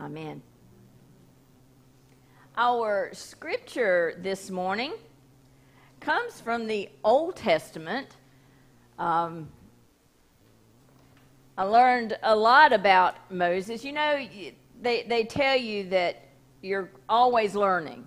Amen. 0.00 0.40
Our 2.56 3.10
scripture 3.12 4.14
this 4.18 4.48
morning 4.48 4.92
comes 5.98 6.40
from 6.40 6.68
the 6.68 6.88
Old 7.02 7.34
Testament. 7.34 8.06
Um, 8.96 9.48
I 11.56 11.64
learned 11.64 12.16
a 12.22 12.36
lot 12.36 12.72
about 12.72 13.16
Moses. 13.28 13.84
You 13.84 13.92
know, 13.92 14.24
they, 14.80 15.02
they 15.02 15.24
tell 15.24 15.56
you 15.56 15.88
that 15.88 16.28
you're 16.62 16.90
always 17.08 17.56
learning. 17.56 18.06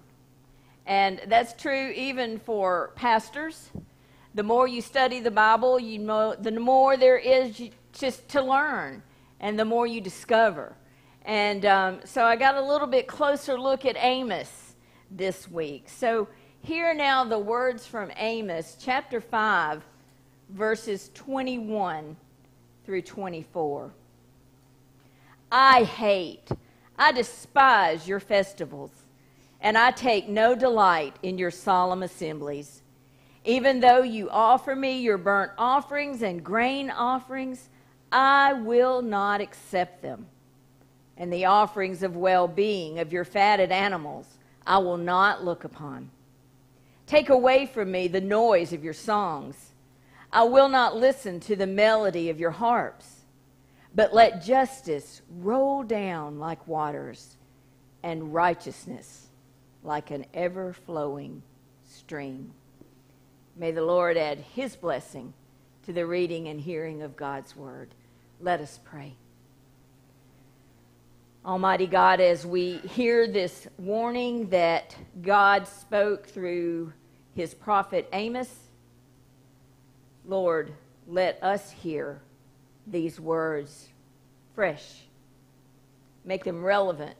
And 0.86 1.20
that's 1.28 1.62
true 1.62 1.90
even 1.90 2.40
for 2.40 2.94
pastors. 2.96 3.70
The 4.34 4.44
more 4.44 4.66
you 4.66 4.82
study 4.82 5.20
the 5.20 5.32
Bible, 5.32 5.78
you 5.78 6.00
know, 6.00 6.36
the 6.36 6.52
more 6.52 6.96
there 6.96 7.18
is 7.18 7.62
just 7.92 8.30
to 8.30 8.42
learn 8.42 9.04
and 9.42 9.60
the 9.60 9.66
more 9.66 9.86
you 9.86 10.00
discover. 10.00 10.78
And 11.26 11.66
um, 11.66 12.00
so 12.04 12.24
I 12.24 12.36
got 12.36 12.56
a 12.56 12.62
little 12.62 12.88
bit 12.88 13.08
closer 13.08 13.60
look 13.60 13.86
at 13.86 13.96
Amos 13.98 14.76
this 15.10 15.50
week. 15.50 15.88
So 15.88 16.28
here 16.64 16.94
now 16.94 17.24
the 17.24 17.38
words 17.38 17.86
from 17.86 18.12
Amos, 18.18 18.76
chapter 18.80 19.22
5, 19.22 19.84
verses 20.50 21.12
21 21.14 22.16
through 22.86 23.04
24. 23.04 23.92
I 25.52 25.84
hate, 25.84 26.48
I 26.98 27.12
despise 27.12 28.08
your 28.08 28.20
festivals, 28.20 28.92
and 29.60 29.78
I 29.78 29.92
take 29.92 30.28
no 30.28 30.56
delight 30.56 31.16
in 31.22 31.38
your 31.38 31.52
solemn 31.52 32.04
assemblies. 32.04 32.82
Even 33.44 33.80
though 33.80 34.02
you 34.02 34.30
offer 34.30 34.76
me 34.76 35.02
your 35.02 35.18
burnt 35.18 35.52
offerings 35.58 36.22
and 36.22 36.44
grain 36.44 36.90
offerings, 36.90 37.70
I 38.12 38.54
will 38.54 39.02
not 39.02 39.42
accept 39.42 40.02
them 40.02 40.28
and 41.22 41.32
the 41.32 41.46
offerings 41.46 42.02
of 42.02 42.16
well 42.16 42.48
being 42.48 42.98
of 42.98 43.14
your 43.14 43.24
fatted 43.24 43.72
animals 43.72 44.26
I 44.66 44.80
will 44.80 44.98
not 44.98 45.46
look 45.46 45.64
upon. 45.64 46.10
Take 47.06 47.30
away 47.30 47.68
from 47.68 47.92
me 47.92 48.08
the 48.08 48.20
noise 48.20 48.74
of 48.74 48.84
your 48.84 48.94
songs. 48.94 49.72
I 50.34 50.44
will 50.44 50.68
not 50.68 50.96
listen 50.96 51.40
to 51.42 51.56
the 51.56 51.68
melody 51.68 52.32
of 52.32 52.40
your 52.40 52.52
harps, 52.52 53.22
but 53.94 54.16
let 54.16 54.44
justice 54.44 55.22
roll 55.30 55.84
down 55.84 56.40
like 56.40 56.68
waters 56.68 57.38
and 58.02 58.34
righteousness 58.34 59.28
like 59.84 60.10
an 60.10 60.26
ever 60.34 60.74
flowing 60.74 61.44
stream. 61.88 62.52
May 63.56 63.72
the 63.72 63.86
Lord 63.86 64.18
add 64.18 64.40
his 64.40 64.76
blessing 64.76 65.34
to 65.86 65.94
the 65.94 66.08
reading 66.08 66.48
and 66.48 66.60
hearing 66.60 67.04
of 67.04 67.16
God's 67.16 67.56
word. 67.56 67.90
Let 68.40 68.60
us 68.60 68.80
pray. 68.84 69.18
Almighty 71.44 71.88
God, 71.88 72.22
as 72.22 72.46
we 72.46 72.74
hear 72.78 73.28
this 73.28 73.68
warning 73.80 74.48
that 74.50 74.96
God 75.24 75.68
spoke 75.68 76.28
through 76.28 76.94
his 77.34 77.56
prophet 77.56 78.08
Amos, 78.14 78.54
Lord, 80.24 80.72
let 81.08 81.42
us 81.42 81.72
hear 81.72 82.22
these 82.86 83.20
words 83.20 83.90
fresh. 84.54 85.02
Make 86.26 86.44
them 86.44 86.64
relevant 86.64 87.16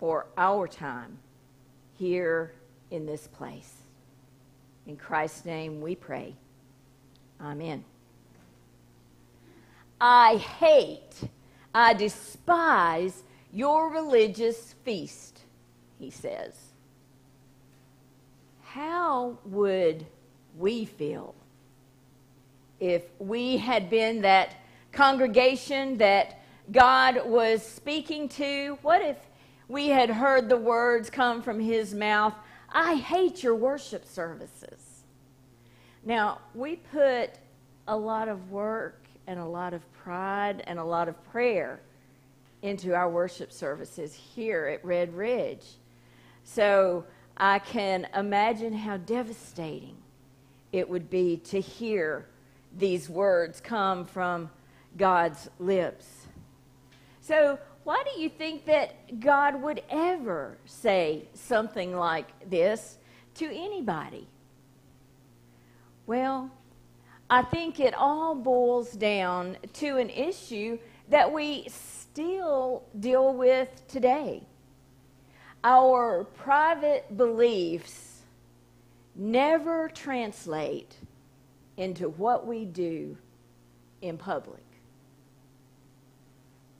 for 0.00 0.26
our 0.36 0.66
time 0.66 1.16
here 1.94 2.52
in 2.90 3.06
this 3.06 3.28
place. 3.28 3.82
In 4.88 4.96
Christ's 4.96 5.44
name 5.44 5.80
we 5.80 5.94
pray. 5.94 6.34
Amen. 7.40 7.84
I 10.00 10.38
hate, 10.38 11.14
I 11.72 11.94
despise 11.94 13.22
your 13.52 13.90
religious 13.90 14.74
feast, 14.84 15.40
he 15.98 16.10
says. 16.10 16.54
How 18.62 19.38
would 19.44 20.06
we 20.56 20.84
feel 20.84 21.34
if 22.78 23.02
we 23.18 23.56
had 23.56 23.90
been 23.90 24.22
that 24.22 24.54
congregation 24.92 25.98
that 25.98 26.40
God 26.70 27.22
was 27.26 27.66
speaking 27.66 28.28
to? 28.30 28.78
What 28.82 29.02
if 29.02 29.16
we 29.68 29.88
had 29.88 30.10
heard 30.10 30.48
the 30.48 30.56
words 30.56 31.10
come 31.10 31.42
from 31.42 31.58
his 31.58 31.94
mouth, 31.94 32.34
I 32.68 32.94
hate 32.94 33.42
your 33.42 33.56
worship 33.56 34.06
services? 34.06 35.02
Now, 36.04 36.38
we 36.54 36.76
put 36.76 37.30
a 37.88 37.96
lot 37.96 38.28
of 38.28 38.50
work 38.50 39.04
and 39.26 39.38
a 39.38 39.44
lot 39.44 39.74
of 39.74 39.82
pride 39.92 40.62
and 40.66 40.78
a 40.78 40.84
lot 40.84 41.08
of 41.08 41.22
prayer 41.30 41.80
into 42.62 42.94
our 42.94 43.08
worship 43.08 43.52
services 43.52 44.14
here 44.14 44.66
at 44.66 44.84
Red 44.84 45.14
Ridge. 45.14 45.64
So 46.44 47.04
I 47.36 47.58
can 47.58 48.06
imagine 48.14 48.72
how 48.72 48.98
devastating 48.98 49.96
it 50.72 50.88
would 50.88 51.10
be 51.10 51.38
to 51.38 51.60
hear 51.60 52.26
these 52.76 53.08
words 53.08 53.60
come 53.60 54.04
from 54.04 54.50
God's 54.96 55.48
lips. 55.58 56.26
So, 57.20 57.58
why 57.84 58.02
do 58.12 58.20
you 58.20 58.28
think 58.28 58.66
that 58.66 59.20
God 59.20 59.60
would 59.62 59.82
ever 59.88 60.58
say 60.66 61.24
something 61.34 61.96
like 61.96 62.26
this 62.48 62.98
to 63.36 63.46
anybody? 63.46 64.26
Well, 66.06 66.50
I 67.30 67.42
think 67.42 67.80
it 67.80 67.94
all 67.94 68.34
boils 68.34 68.92
down 68.92 69.56
to 69.74 69.96
an 69.96 70.10
issue 70.10 70.78
that 71.08 71.32
we 71.32 71.68
still 72.12 72.82
deal 72.98 73.32
with 73.32 73.86
today. 73.86 74.42
Our 75.62 76.24
private 76.24 77.16
beliefs 77.16 78.22
never 79.14 79.88
translate 79.88 80.96
into 81.76 82.08
what 82.08 82.46
we 82.46 82.64
do 82.64 83.16
in 84.02 84.16
public. 84.18 84.64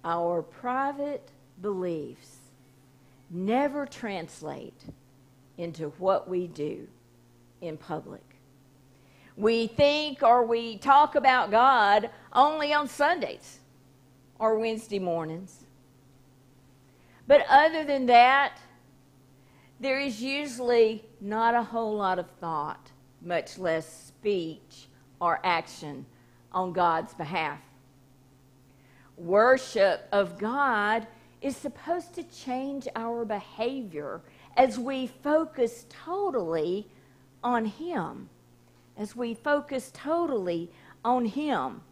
Our 0.05 0.43
private 0.43 1.31
beliefs 1.61 2.37
never 3.29 3.87
translate 3.87 4.83
into 5.59 5.91
what 5.99 6.29
we 6.29 6.47
do 6.49 6.89
in 7.61 7.77
public. 7.77 8.25
We 9.37 9.69
think 9.69 10.23
or 10.23 10.45
we 10.45 10.79
talk 10.79 11.15
about 11.15 11.51
God 11.51 12.11
only 12.33 12.73
on 12.73 12.89
Sundays 12.89 13.61
or 14.41 14.59
Wednesday 14.59 14.99
mornings. 14.99 15.65
But 17.29 17.45
other 17.49 17.85
than 17.85 18.07
that, 18.07 18.59
there 19.79 20.01
is 20.01 20.21
usually 20.21 21.05
not 21.21 21.55
a 21.55 21.63
whole 21.63 21.97
lot 21.97 22.19
of 22.19 22.29
thought, 22.41 22.91
much 23.23 23.59
less 23.59 24.09
speech 24.09 24.89
or 25.21 25.39
action 25.45 26.07
on 26.51 26.73
God's 26.73 27.15
behalf. 27.15 27.61
Worship 29.17 30.09
of 30.11 30.39
God 30.39 31.07
is 31.43 31.57
supposed 31.57 32.15
to 32.15 32.23
change 32.25 32.89
our 32.97 33.25
behavior 33.25 34.23
as 34.57 34.79
we 34.79 35.07
focus 35.07 35.87
totally 35.89 36.89
on 37.45 37.67
Him. 37.67 38.29
As 38.97 39.15
we 39.15 39.35
focus 39.35 39.91
totally 39.95 40.71
on 41.05 41.27
Him. 41.27 41.83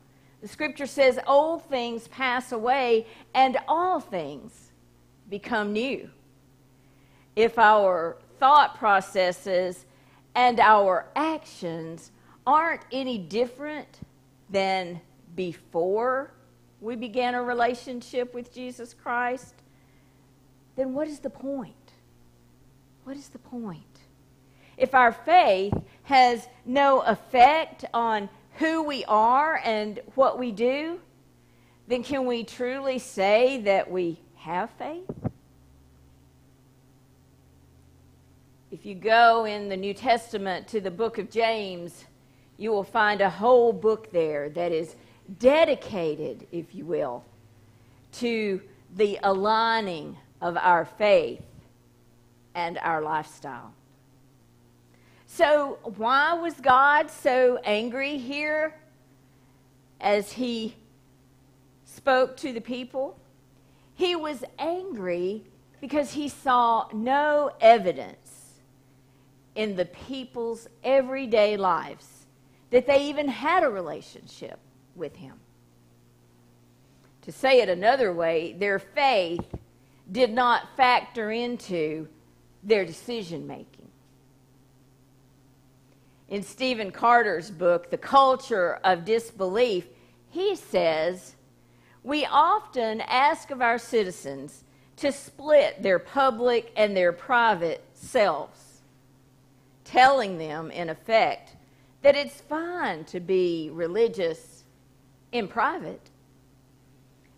The 0.41 0.49
scripture 0.49 0.87
says, 0.87 1.19
Old 1.27 1.65
things 1.65 2.09
pass 2.09 2.53
away 2.53 3.07
and 3.35 3.59
all 3.67 4.01
things 4.01 4.71
become 5.29 5.73
new. 5.73 6.11
If 7.35 7.59
our 7.59 8.17
thought 8.39 8.79
processes 8.79 9.85
and 10.35 10.61
our 10.61 11.07
actions 11.17 12.13
aren't 12.47 12.83
any 12.93 13.19
different 13.19 14.01
than 14.51 15.01
before 15.35 16.33
we 16.81 16.97
began 16.97 17.35
a 17.35 17.43
relationship 17.43 18.33
with 18.33 18.55
Jesus 18.55 18.95
Christ, 18.95 19.55
then 20.77 20.95
what 20.95 21.09
is 21.09 21.19
the 21.19 21.31
point? 21.31 21.75
What 23.05 23.17
is 23.17 23.29
the 23.29 23.39
point? 23.39 23.83
If 24.77 24.95
our 24.95 25.13
faith 25.13 25.75
has 26.05 26.49
no 26.65 27.01
effect 27.01 27.85
on 27.93 28.29
who 28.59 28.83
we 28.83 29.05
are 29.07 29.61
and 29.65 30.01
what 30.15 30.39
we 30.39 30.51
do, 30.51 31.01
then 31.87 32.03
can 32.03 32.27
we 32.27 32.45
truly 32.45 32.99
say 32.99 33.61
that 33.63 33.91
we 33.91 34.19
have 34.37 34.69
faith? 34.79 35.09
If 38.71 38.85
you 38.85 38.95
go 38.95 39.45
in 39.45 39.69
the 39.69 39.77
New 39.77 39.95
Testament 39.95 40.69
to 40.69 40.81
the 40.81 40.91
book 40.91 41.19
of 41.19 41.31
James, 41.31 42.05
you 42.59 42.71
will 42.71 42.85
find 42.85 43.21
a 43.21 43.31
whole 43.31 43.73
book 43.73 44.11
there 44.13 44.51
that 44.51 44.73
is 44.73 44.97
dedicated, 45.39 46.47
if 46.53 46.75
you 46.75 46.85
will, 46.85 47.25
to 48.13 48.61
the 48.97 49.19
aligning 49.23 50.17
of 50.41 50.57
our 50.57 50.85
faith 50.85 51.43
and 52.55 52.77
our 52.79 53.01
lifestyle. 53.01 53.73
So, 55.31 55.79
why 55.83 56.33
was 56.33 56.55
God 56.55 57.11
so 57.11 57.59
angry 57.63 58.17
here 58.17 58.75
as 60.01 60.33
he 60.33 60.75
spoke 61.85 62.37
to 62.39 62.53
the 62.53 62.63
people? 62.63 63.17
He 63.95 64.17
was 64.17 64.43
angry 64.59 65.45
because 65.83 66.13
he 66.13 66.29
saw 66.29 66.89
no 66.95 67.53
evidence 67.61 68.55
in 69.55 69.77
the 69.77 69.85
people's 69.85 70.67
everyday 70.83 71.59
lives 71.59 72.27
that 72.71 72.87
they 72.87 73.05
even 73.09 73.29
had 73.29 73.63
a 73.63 73.69
relationship 73.69 74.59
with 74.97 75.15
him. 75.15 75.35
To 77.23 77.33
say 77.33 77.61
it 77.61 77.69
another 77.69 78.15
way, 78.15 78.55
their 78.59 78.79
faith 78.79 79.47
did 80.11 80.33
not 80.33 80.75
factor 80.77 81.31
into 81.31 82.09
their 82.65 82.87
decision 82.87 83.47
making. 83.47 83.88
In 86.29 86.43
Stephen 86.43 86.91
Carter's 86.91 87.51
book, 87.51 87.91
The 87.91 87.97
Culture 87.97 88.81
of 88.85 89.07
Disbelief, 89.07 89.87
he 90.29 90.57
says, 90.57 91.35
We 92.03 92.27
often 92.27 93.01
ask 93.01 93.51
of 93.51 93.63
our 93.63 93.79
citizens 93.79 94.65
to 94.97 95.11
split 95.11 95.83
their 95.83 95.99
public 95.99 96.71
and 96.77 96.95
their 96.95 97.13
private 97.13 97.83
selves, 97.95 98.83
telling 99.85 100.37
them, 100.37 100.71
in 100.71 100.91
effect, 100.91 101.57
that 102.03 102.15
it's 102.15 102.43
fine 102.43 103.05
to 103.05 103.21
be 103.21 103.71
religious 103.73 104.65
in 105.33 105.49
private. 105.49 106.11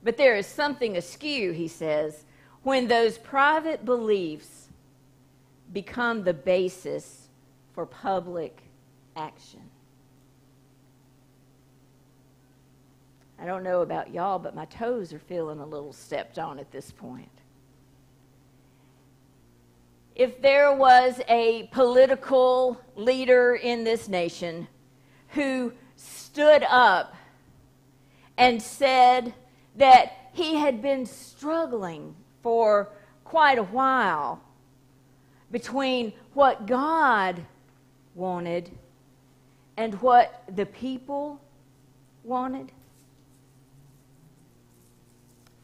But 0.02 0.16
there 0.16 0.36
is 0.36 0.46
something 0.46 0.96
askew, 0.96 1.52
he 1.52 1.68
says, 1.68 2.24
when 2.64 2.88
those 2.88 3.18
private 3.18 3.84
beliefs 3.84 4.66
become 5.72 6.24
the 6.24 6.34
basis 6.34 7.28
for 7.72 7.86
public 7.86 8.60
action. 9.20 9.60
I 13.38 13.46
don't 13.46 13.62
know 13.62 13.82
about 13.82 14.12
y'all, 14.12 14.38
but 14.38 14.54
my 14.54 14.64
toes 14.66 15.12
are 15.12 15.18
feeling 15.18 15.60
a 15.60 15.66
little 15.66 15.92
stepped 15.92 16.38
on 16.38 16.58
at 16.58 16.70
this 16.72 16.90
point. 16.90 17.30
If 20.14 20.42
there 20.42 20.74
was 20.74 21.20
a 21.28 21.68
political 21.72 22.80
leader 22.96 23.54
in 23.54 23.84
this 23.84 24.08
nation 24.08 24.68
who 25.28 25.72
stood 25.96 26.64
up 26.68 27.14
and 28.36 28.60
said 28.60 29.32
that 29.76 30.30
he 30.32 30.56
had 30.56 30.82
been 30.82 31.06
struggling 31.06 32.14
for 32.42 32.90
quite 33.24 33.58
a 33.58 33.62
while 33.62 34.42
between 35.50 36.12
what 36.34 36.66
God 36.66 37.44
wanted 38.14 38.70
and 39.80 39.94
what 40.02 40.42
the 40.54 40.66
people 40.66 41.40
wanted, 42.22 42.70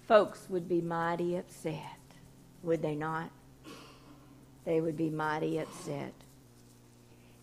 folks 0.08 0.46
would 0.48 0.66
be 0.66 0.80
mighty 0.80 1.36
upset, 1.36 1.98
would 2.62 2.80
they 2.80 2.94
not? 2.94 3.28
They 4.64 4.80
would 4.80 4.96
be 4.96 5.10
mighty 5.10 5.58
upset. 5.58 6.14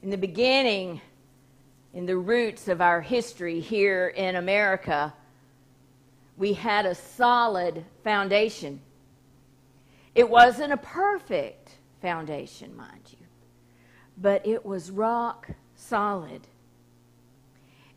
In 0.01 0.09
the 0.09 0.17
beginning, 0.17 0.99
in 1.93 2.07
the 2.07 2.17
roots 2.17 2.67
of 2.67 2.81
our 2.81 3.01
history 3.01 3.59
here 3.59 4.07
in 4.07 4.35
America, 4.35 5.13
we 6.37 6.53
had 6.53 6.87
a 6.87 6.95
solid 6.95 7.85
foundation. 8.03 8.81
It 10.15 10.27
wasn't 10.27 10.73
a 10.73 10.77
perfect 10.77 11.69
foundation, 12.01 12.75
mind 12.75 13.11
you, 13.11 13.27
but 14.17 14.43
it 14.47 14.65
was 14.65 14.89
rock 14.89 15.51
solid. 15.75 16.41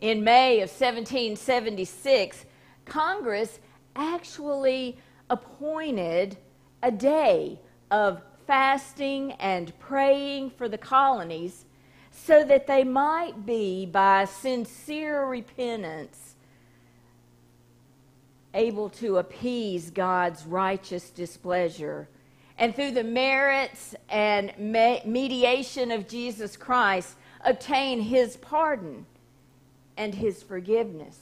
In 0.00 0.22
May 0.22 0.60
of 0.60 0.69
1776, 0.69 2.44
Congress 2.84 3.58
actually 3.94 4.98
appointed 5.31 6.37
a 6.82 6.90
day 6.90 7.58
of 7.90 8.20
fasting 8.46 9.32
and 9.32 9.76
praying 9.78 10.50
for 10.50 10.69
the 10.69 10.78
colonies 10.78 11.64
so 12.12 12.44
that 12.44 12.66
they 12.66 12.84
might 12.84 13.46
be, 13.46 13.87
by 13.87 14.25
sincere 14.26 15.25
repentance, 15.26 16.34
able 18.54 18.88
to 18.88 19.19
appease 19.19 19.90
God's 19.90 20.44
righteous 20.46 21.10
displeasure. 21.10 22.08
And 22.58 22.75
through 22.75 22.93
the 22.93 23.04
merits 23.04 23.94
and 24.08 24.52
mediation 24.58 25.90
of 25.90 26.08
Jesus 26.08 26.56
Christ, 26.56 27.16
obtain 27.44 28.00
his 28.00 28.37
pardon 28.37 29.06
and 29.96 30.14
his 30.14 30.43
forgiveness. 30.43 31.19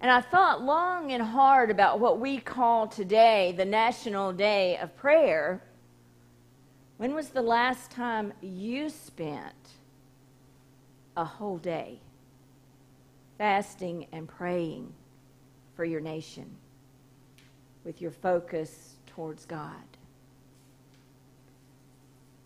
And 0.00 0.10
I 0.10 0.20
thought 0.20 0.62
long 0.62 1.12
and 1.12 1.22
hard 1.22 1.70
about 1.70 2.00
what 2.00 2.18
we 2.18 2.38
call 2.38 2.86
today 2.86 3.54
the 3.56 3.64
National 3.64 4.32
Day 4.32 4.78
of 4.78 4.96
Prayer. 4.96 5.62
When 6.96 7.14
was 7.14 7.28
the 7.28 7.42
last 7.42 7.90
time 7.90 8.32
you 8.40 8.88
spent 8.88 9.54
a 11.16 11.24
whole 11.24 11.58
day 11.58 11.98
fasting 13.36 14.06
and 14.12 14.28
praying 14.28 14.92
for 15.76 15.84
your 15.84 16.00
nation 16.00 16.44
with 17.84 18.00
your 18.00 18.10
focus 18.10 18.96
towards 19.06 19.46
God. 19.46 19.89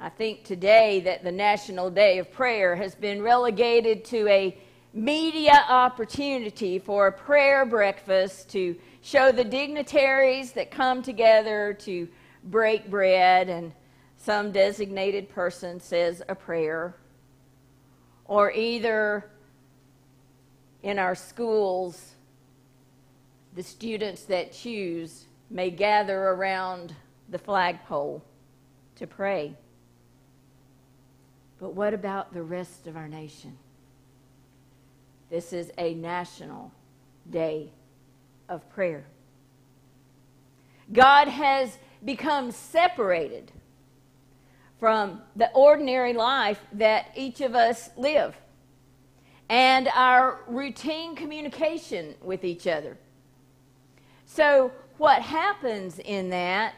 I 0.05 0.11
think 0.11 0.45
today 0.45 1.01
that 1.07 1.25
the 1.25 1.33
National 1.33 1.89
Day 1.89 2.19
of 2.19 2.31
Prayer 2.31 2.77
has 2.77 2.95
been 2.95 3.23
relegated 3.23 4.05
to 4.05 4.29
a 4.29 4.55
media 4.93 5.65
opportunity 5.67 6.79
for 6.79 7.07
a 7.07 7.13
prayer 7.13 7.65
breakfast 7.65 8.51
to 8.51 8.77
show 9.01 9.33
the 9.33 9.45
dignitaries 9.45 10.53
that 10.53 10.71
come 10.71 11.03
together 11.03 11.73
to 11.81 12.07
break 12.45 12.91
bread 12.91 13.49
and 13.49 13.73
some 14.19 14.53
designated 14.53 15.31
person 15.31 15.81
says 15.81 16.21
a 16.29 16.35
prayer. 16.35 16.95
Or 18.27 18.53
either 18.53 19.31
in 20.83 20.99
our 20.99 21.15
schools, 21.15 22.13
the 23.55 23.63
students 23.63 24.25
that 24.25 24.53
choose 24.53 25.25
may 25.49 25.71
gather 25.71 26.25
around 26.25 26.95
the 27.31 27.39
flagpole 27.39 28.23
to 28.97 29.07
pray. 29.07 29.57
But 31.61 31.75
what 31.75 31.95
about 31.95 32.35
the 32.35 32.43
rest 32.43 32.87
of 32.87 32.97
our 32.97 33.09
nation? 33.09 33.57
This 35.31 35.53
is 35.53 35.71
a 35.79 35.95
national 35.95 36.73
day 37.31 37.71
of 38.49 38.69
prayer. 38.71 39.05
God 40.93 41.29
has 41.29 41.79
become 42.05 42.51
separated 42.51 43.51
from 44.79 45.23
the 45.35 45.51
ordinary 45.53 46.13
life 46.13 46.61
that 46.73 47.07
each 47.17 47.41
of 47.41 47.55
us 47.55 47.91
live 47.97 48.37
and 49.49 49.89
our 49.95 50.41
routine 50.47 51.15
communication 51.17 52.15
with 52.23 52.45
each 52.45 52.67
other. 52.67 52.97
So, 54.27 54.73
what 54.99 55.23
happens 55.23 55.99
in 55.99 56.31
that 56.31 56.75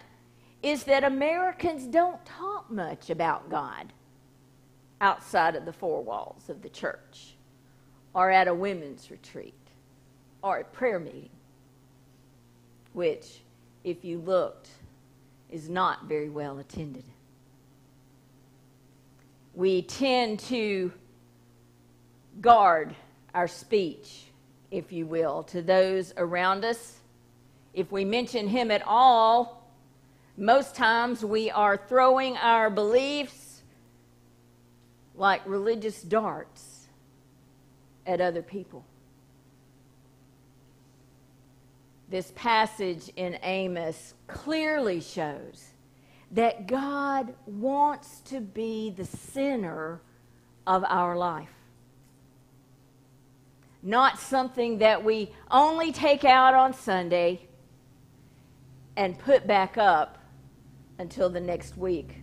is 0.63 0.85
that 0.85 1.05
Americans 1.05 1.87
don't 1.87 2.25
talk 2.25 2.71
much 2.71 3.11
about 3.11 3.51
God 3.51 3.93
outside 5.01 5.57
of 5.57 5.65
the 5.65 5.73
four 5.73 6.03
walls 6.03 6.49
of 6.49 6.63
the 6.63 6.69
church 6.69 7.35
or 8.15 8.31
at 8.31 8.49
a 8.49 8.55
women's 8.55 9.11
retreat 9.11 9.55
or 10.43 10.59
a 10.59 10.65
prayer 10.65 10.99
meeting, 10.99 11.31
which, 12.93 13.41
if 13.85 14.05
you 14.05 14.19
looked, 14.19 14.69
is 15.51 15.69
not 15.69 16.05
very 16.07 16.29
well 16.29 16.59
attended. 16.59 17.05
We 19.55 19.83
tend 19.83 20.41
to 20.41 20.93
guard 22.41 22.95
our 23.35 23.49
speech, 23.49 24.25
if 24.71 24.93
you 24.93 25.07
will, 25.07 25.43
to 25.45 25.63
those 25.63 26.13
around 26.17 26.65
us 26.65 27.01
if 27.77 27.93
we 27.93 28.07
mention 28.07 28.49
him 28.49 28.71
at 28.71 28.83
all, 28.87 29.63
most 30.39 30.75
times 30.75 31.23
we 31.23 31.51
are 31.51 31.77
throwing 31.77 32.35
our 32.39 32.71
beliefs 32.71 33.46
like 35.17 35.47
religious 35.47 36.03
darts 36.03 36.89
at 38.07 38.21
other 38.21 38.43
people. 38.43 38.85
This 42.09 42.33
passage 42.37 43.11
in 43.17 43.39
Amos 43.43 44.15
clearly 44.29 45.01
shows 45.01 45.71
that 46.31 46.67
God 46.67 47.35
wants 47.47 48.21
to 48.27 48.41
be 48.41 48.91
the 48.91 49.05
center 49.05 50.01
of 50.67 50.85
our 50.89 51.17
life. 51.17 51.49
Not 53.83 54.19
something 54.19 54.79
that 54.79 55.05
we 55.05 55.33
only 55.51 55.93
take 55.93 56.25
out 56.25 56.55
on 56.55 56.75
Sunday 56.75 57.47
and 58.97 59.19
put 59.19 59.47
back 59.47 59.79
up 59.79 60.19
until 60.99 61.29
the 61.29 61.41
next 61.41 61.77
week. 61.77 62.23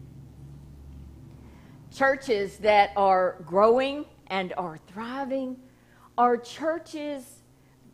Churches 1.93 2.57
that 2.57 2.91
are 2.95 3.37
growing 3.45 4.05
and 4.27 4.53
are 4.57 4.79
thriving 4.91 5.57
are 6.17 6.37
churches 6.37 7.23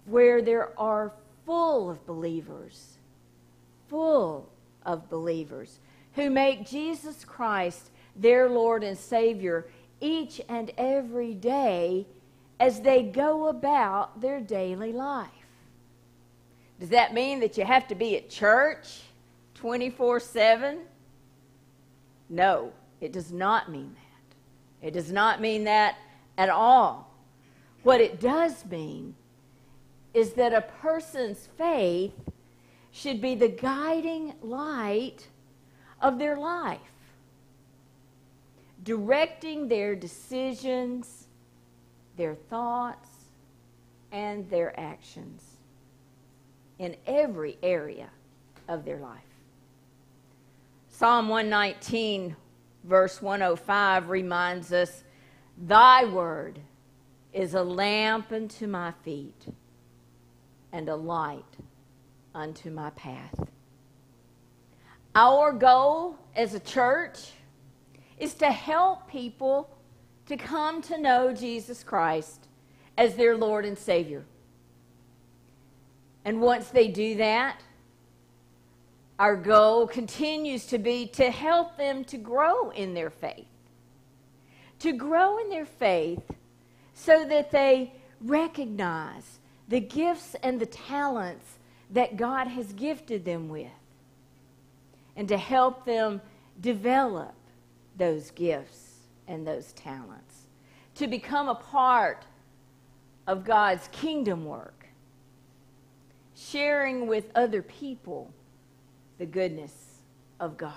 where 0.06 0.41
there 0.41 0.77
are 0.79 1.12
full 1.46 1.89
of 1.89 2.06
believers, 2.06 2.98
full 3.89 4.50
of 4.86 5.10
believers 5.10 5.79
who 6.13 6.29
make 6.29 6.68
Jesus 6.68 7.25
Christ 7.25 7.89
their 8.15 8.50
Lord 8.50 8.84
and 8.84 8.98
Savior 8.98 9.68
each 10.01 10.39
and 10.48 10.72
every 10.77 11.34
day 11.34 12.06
as 12.60 12.82
they 12.82 13.03
go 13.03 13.48
about 13.48 14.22
their 14.22 14.39
daily 14.39 14.91
life. 14.91 15.29
Does 16.79 16.89
that 16.89 17.13
mean 17.13 17.39
that 17.41 17.58
you 17.58 17.65
have 17.65 17.88
to 17.89 17.96
be 17.96 18.15
at 18.15 18.29
church 18.29 19.01
24 19.56 20.20
7? 20.20 20.79
No, 22.29 22.72
it 23.01 23.12
does 23.12 23.32
not 23.32 23.72
mean 23.72 23.96
that. 23.96 24.88
It 24.88 24.91
does 24.91 25.12
not 25.12 25.41
mean 25.41 25.65
that 25.65 25.98
at 26.38 26.50
all. 26.50 27.13
What 27.84 28.01
it 28.01 28.20
does 28.20 28.65
mean 28.65 29.15
is 30.13 30.34
that 30.34 30.53
a 30.53 30.62
person's 30.62 31.48
faith 31.58 32.13
should 32.91 33.22
be 33.22 33.36
the 33.36 33.50
guiding 33.50 34.34
light 34.41 35.27
of 36.01 36.18
their 36.18 36.38
life, 36.38 36.79
directing 38.84 39.68
their 39.68 39.96
decisions, 39.96 41.27
their 42.18 42.36
thoughts, 42.36 43.10
and 44.12 44.50
their 44.50 44.77
actions 44.79 45.44
in 46.79 46.96
every 47.06 47.58
area 47.62 48.10
of 48.68 48.86
their 48.86 48.98
life. 48.98 49.20
Psalm 50.89 51.29
119, 51.29 52.36
verse 52.83 53.21
105, 53.21 54.09
reminds 54.09 54.71
us 54.71 55.03
Thy 55.57 56.05
word 56.05 56.59
is 57.33 57.53
a 57.53 57.63
lamp 57.63 58.31
unto 58.31 58.67
my 58.67 58.93
feet 59.03 59.45
and 60.71 60.89
a 60.89 60.95
light 60.95 61.57
unto 62.33 62.69
my 62.69 62.89
path. 62.91 63.39
Our 65.15 65.51
goal 65.51 66.17
as 66.36 66.53
a 66.53 66.59
church 66.59 67.31
is 68.17 68.33
to 68.36 68.51
help 68.51 69.07
people 69.09 69.69
to 70.27 70.38
come 70.38 70.81
to 70.83 70.98
know 70.98 71.33
Jesus 71.33 71.83
Christ 71.83 72.48
as 72.98 73.15
their 73.15 73.36
Lord 73.36 73.65
and 73.65 73.77
Savior. 73.77 74.24
And 76.24 76.41
once 76.41 76.69
they 76.69 76.88
do 76.88 77.15
that, 77.15 77.63
our 79.19 79.35
goal 79.35 79.85
continues 79.85 80.65
to 80.67 80.77
be 80.77 81.05
to 81.05 81.29
help 81.29 81.77
them 81.77 82.05
to 82.05 82.17
grow 82.17 82.69
in 82.69 82.93
their 82.93 83.09
faith. 83.09 83.45
To 84.79 84.93
grow 84.93 85.38
in 85.39 85.49
their 85.49 85.65
faith 85.65 86.23
so 86.93 87.25
that 87.25 87.51
they 87.51 87.91
recognize 88.21 89.39
the 89.67 89.81
gifts 89.81 90.38
and 90.41 90.59
the 90.59 90.65
talents 90.65 91.59
that 91.91 92.15
God 92.15 92.47
has 92.47 92.71
gifted 92.71 93.25
them 93.25 93.49
with 93.49 93.67
and 95.17 95.27
to 95.27 95.38
help 95.38 95.83
them 95.83 96.21
develop 96.61 97.35
those 97.97 98.31
gifts 98.31 98.99
and 99.27 99.45
those 99.45 99.73
talents, 99.73 100.47
to 100.95 101.07
become 101.07 101.49
a 101.49 101.55
part 101.55 102.25
of 103.27 103.43
God's 103.43 103.89
kingdom 103.91 104.45
work, 104.45 104.88
sharing 106.35 107.05
with 107.05 107.25
other 107.35 107.61
people 107.61 108.31
the 109.19 109.25
goodness 109.25 109.73
of 110.39 110.57
God. 110.57 110.73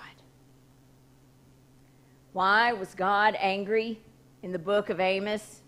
Why 2.33 2.73
was 2.73 2.93
God 2.93 3.35
angry 3.39 3.99
in 4.43 4.51
the 4.51 4.59
book 4.59 4.89
of 4.89 4.99
Amos? 4.99 5.61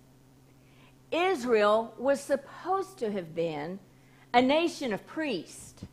Israel 1.12 1.94
was 1.98 2.20
supposed 2.20 2.98
to 3.00 3.12
have 3.12 3.34
been 3.34 3.80
a 4.34 4.42
nation 4.42 4.92
of 4.92 5.08
priests, 5.08 5.86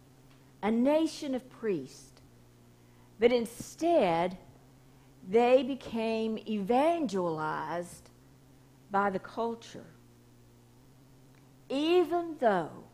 a 0.63 0.71
nation 0.71 1.35
of 1.35 1.49
priests. 1.49 2.21
But 3.21 3.31
instead, 3.31 4.37
they 5.31 5.63
became 5.63 6.39
evangelized 6.39 8.11
by 8.91 9.11
the 9.11 9.21
culture, 9.21 9.87
even 11.69 12.35
though 12.41 12.85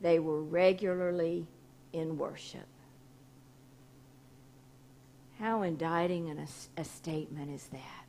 they 0.00 0.20
were 0.20 0.42
regularly 0.42 1.46
in 1.92 2.16
worship. 2.16 2.66
How 5.42 5.62
indicting 5.62 6.30
an, 6.30 6.46
a 6.76 6.84
statement 6.84 7.50
is 7.50 7.64
that? 7.72 8.06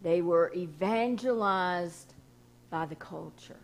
They 0.00 0.22
were 0.22 0.52
evangelized 0.54 2.14
by 2.70 2.86
the 2.86 2.94
culture. 2.94 3.56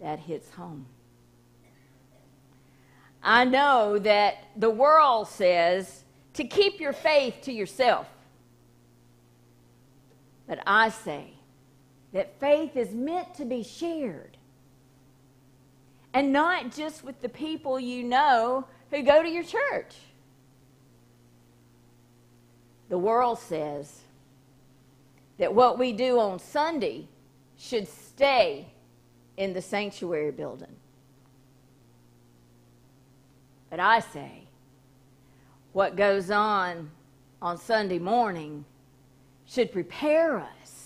That 0.00 0.18
hits 0.18 0.50
home. 0.50 0.86
I 3.22 3.44
know 3.44 4.00
that 4.00 4.48
the 4.56 4.70
world 4.70 5.28
says 5.28 6.02
to 6.34 6.42
keep 6.42 6.80
your 6.80 6.92
faith 6.92 7.36
to 7.42 7.52
yourself. 7.52 8.08
But 10.48 10.58
I 10.66 10.88
say 10.88 11.34
that 12.12 12.40
faith 12.40 12.76
is 12.76 12.92
meant 12.92 13.32
to 13.36 13.44
be 13.44 13.62
shared. 13.62 14.38
And 16.14 16.32
not 16.32 16.72
just 16.72 17.04
with 17.04 17.20
the 17.22 17.28
people 17.28 17.80
you 17.80 18.04
know 18.04 18.66
who 18.90 19.02
go 19.02 19.22
to 19.22 19.28
your 19.28 19.44
church. 19.44 19.94
The 22.88 22.98
world 22.98 23.38
says 23.38 24.00
that 25.38 25.54
what 25.54 25.78
we 25.78 25.92
do 25.92 26.20
on 26.20 26.38
Sunday 26.38 27.08
should 27.56 27.88
stay 27.88 28.66
in 29.38 29.54
the 29.54 29.62
sanctuary 29.62 30.30
building. 30.30 30.76
But 33.70 33.80
I 33.80 34.00
say, 34.00 34.42
what 35.72 35.96
goes 35.96 36.30
on 36.30 36.90
on 37.40 37.56
Sunday 37.56 37.98
morning 37.98 38.66
should 39.46 39.72
prepare 39.72 40.38
us 40.38 40.81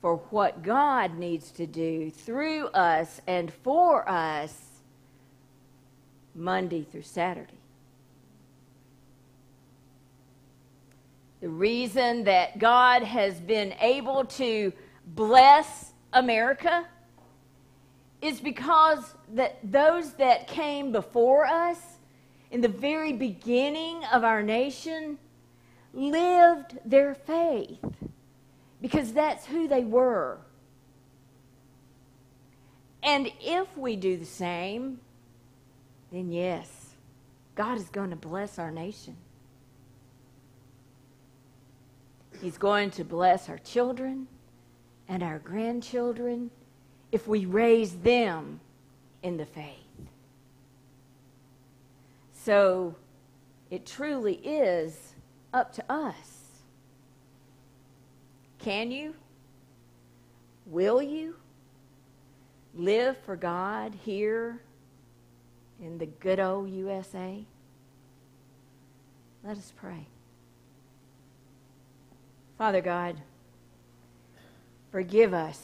for 0.00 0.16
what 0.30 0.62
God 0.62 1.18
needs 1.18 1.50
to 1.52 1.66
do 1.66 2.10
through 2.10 2.68
us 2.68 3.20
and 3.26 3.52
for 3.52 4.08
us 4.08 4.54
Monday 6.34 6.84
through 6.84 7.02
Saturday. 7.02 7.58
The 11.40 11.48
reason 11.48 12.24
that 12.24 12.58
God 12.58 13.02
has 13.02 13.40
been 13.40 13.74
able 13.80 14.24
to 14.24 14.72
bless 15.06 15.92
America 16.12 16.86
is 18.20 18.40
because 18.40 19.14
that 19.34 19.58
those 19.62 20.14
that 20.14 20.48
came 20.48 20.90
before 20.90 21.46
us 21.46 21.78
in 22.50 22.60
the 22.60 22.68
very 22.68 23.12
beginning 23.12 24.04
of 24.12 24.24
our 24.24 24.42
nation 24.42 25.18
lived 25.92 26.78
their 26.84 27.14
faith 27.14 27.78
because 28.80 29.12
that's 29.12 29.46
who 29.46 29.68
they 29.68 29.84
were. 29.84 30.38
And 33.02 33.30
if 33.40 33.76
we 33.76 33.96
do 33.96 34.16
the 34.16 34.24
same, 34.26 35.00
then 36.12 36.30
yes, 36.32 36.94
God 37.54 37.78
is 37.78 37.88
going 37.88 38.10
to 38.10 38.16
bless 38.16 38.58
our 38.58 38.70
nation. 38.70 39.16
He's 42.40 42.58
going 42.58 42.90
to 42.92 43.04
bless 43.04 43.48
our 43.48 43.58
children 43.58 44.28
and 45.08 45.22
our 45.22 45.38
grandchildren 45.38 46.50
if 47.10 47.26
we 47.26 47.46
raise 47.46 47.96
them 47.96 48.60
in 49.22 49.36
the 49.36 49.46
faith. 49.46 49.74
So 52.34 52.94
it 53.70 53.84
truly 53.86 54.34
is 54.34 55.14
up 55.52 55.72
to 55.74 55.92
us. 55.92 56.37
Can 58.58 58.90
you? 58.90 59.14
Will 60.66 61.00
you 61.00 61.36
live 62.74 63.16
for 63.24 63.36
God 63.36 63.94
here 64.04 64.60
in 65.80 65.98
the 65.98 66.06
good 66.06 66.40
old 66.40 66.70
USA? 66.70 67.44
Let 69.44 69.56
us 69.56 69.72
pray. 69.76 70.06
Father 72.58 72.80
God, 72.80 73.16
forgive 74.90 75.32
us 75.32 75.62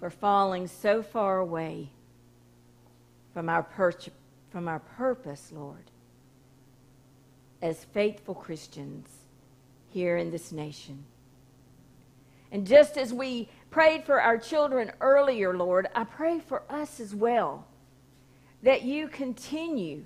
for 0.00 0.10
falling 0.10 0.66
so 0.66 1.02
far 1.02 1.38
away 1.38 1.90
from 3.34 3.48
our, 3.48 3.66
from 4.50 4.66
our 4.66 4.78
purpose, 4.78 5.52
Lord, 5.54 5.90
as 7.60 7.84
faithful 7.84 8.34
Christians 8.34 9.08
here 9.90 10.16
in 10.16 10.30
this 10.30 10.52
nation. 10.52 11.04
And 12.52 12.66
just 12.66 12.96
as 12.96 13.12
we 13.12 13.48
prayed 13.70 14.04
for 14.04 14.20
our 14.20 14.38
children 14.38 14.92
earlier, 15.00 15.56
Lord, 15.56 15.88
I 15.94 16.04
pray 16.04 16.40
for 16.40 16.62
us 16.70 17.00
as 17.00 17.14
well 17.14 17.66
that 18.62 18.82
you 18.82 19.08
continue 19.08 20.04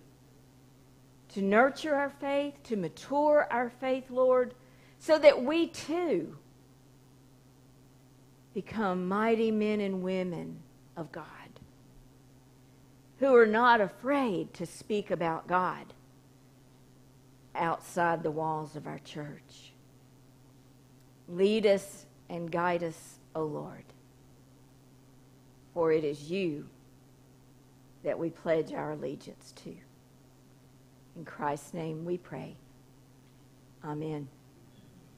to 1.34 1.42
nurture 1.42 1.94
our 1.94 2.10
faith, 2.10 2.54
to 2.64 2.76
mature 2.76 3.46
our 3.50 3.70
faith, 3.70 4.10
Lord, 4.10 4.54
so 4.98 5.18
that 5.18 5.44
we 5.44 5.68
too 5.68 6.36
become 8.52 9.06
mighty 9.06 9.50
men 9.50 9.80
and 9.80 10.02
women 10.02 10.58
of 10.96 11.12
God 11.12 11.24
who 13.20 13.34
are 13.34 13.46
not 13.46 13.80
afraid 13.80 14.52
to 14.54 14.66
speak 14.66 15.10
about 15.10 15.46
God 15.46 15.92
outside 17.54 18.22
the 18.22 18.30
walls 18.30 18.76
of 18.76 18.86
our 18.86 18.98
church. 19.00 19.72
Lead 21.28 21.66
us 21.66 22.06
and 22.30 22.50
guide 22.50 22.84
us, 22.84 23.18
O 23.34 23.42
Lord, 23.42 23.84
for 25.74 25.92
it 25.92 26.04
is 26.04 26.30
you 26.30 26.66
that 28.04 28.18
we 28.18 28.30
pledge 28.30 28.72
our 28.72 28.92
allegiance 28.92 29.52
to. 29.64 29.74
In 31.16 31.24
Christ's 31.24 31.74
name 31.74 32.04
we 32.04 32.16
pray. 32.16 32.56
Amen. 33.84 34.28